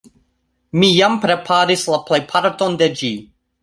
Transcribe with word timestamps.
Mi 0.83 0.89
jam 0.95 1.19
preparis 1.27 1.87
la 1.93 2.03
plejparton 2.11 2.83
de 2.85 2.93
ĝi. 3.01 3.17